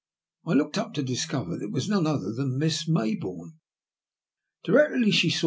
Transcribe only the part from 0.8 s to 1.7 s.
to discover that